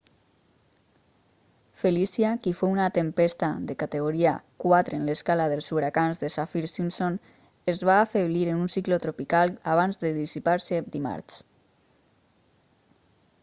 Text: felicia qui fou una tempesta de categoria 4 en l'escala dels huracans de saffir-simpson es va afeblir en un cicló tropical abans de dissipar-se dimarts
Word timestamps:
felicia 1.81 2.29
qui 2.45 2.53
fou 2.59 2.71
una 2.75 2.87
tempesta 2.95 3.49
de 3.71 3.75
categoria 3.83 4.31
4 4.63 4.97
en 4.99 5.05
l'escala 5.09 5.45
dels 5.51 5.69
huracans 5.75 6.23
de 6.23 6.31
saffir-simpson 6.37 7.19
es 7.75 7.83
va 7.91 7.99
afeblir 8.07 8.43
en 8.55 8.65
un 8.65 8.73
cicló 8.79 9.01
tropical 9.07 9.55
abans 9.77 10.03
de 10.07 10.15
dissipar-se 10.19 10.83
dimarts 10.97 11.39